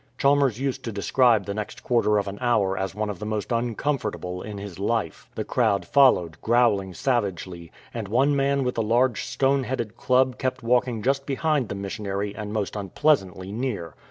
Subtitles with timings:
[0.17, 3.51] Chalmers used to describe the next quarter of an hour as one of the most
[3.51, 5.29] uncomfortable in his life.
[5.35, 10.63] The crowd followed, growling savagely, and one man with a large stone headed club kept
[10.63, 13.93] walking just behind the missionary and most unpleasantly near.